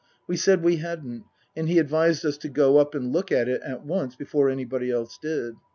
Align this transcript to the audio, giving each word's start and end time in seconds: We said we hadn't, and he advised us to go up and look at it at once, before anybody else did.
We 0.27 0.35
said 0.35 0.63
we 0.63 0.77
hadn't, 0.77 1.25
and 1.55 1.69
he 1.69 1.77
advised 1.77 2.25
us 2.25 2.35
to 2.39 2.49
go 2.49 2.79
up 2.79 2.95
and 2.95 3.13
look 3.13 3.31
at 3.31 3.47
it 3.47 3.61
at 3.61 3.85
once, 3.85 4.15
before 4.15 4.49
anybody 4.49 4.89
else 4.89 5.19
did. 5.21 5.53